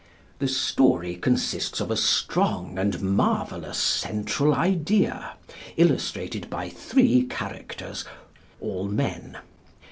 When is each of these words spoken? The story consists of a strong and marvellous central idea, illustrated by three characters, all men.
The 0.39 0.47
story 0.47 1.15
consists 1.15 1.79
of 1.79 1.91
a 1.91 1.95
strong 1.95 2.79
and 2.79 2.99
marvellous 3.03 3.77
central 3.77 4.51
idea, 4.55 5.33
illustrated 5.77 6.49
by 6.49 6.69
three 6.69 7.27
characters, 7.27 8.03
all 8.59 8.85
men. 8.87 9.37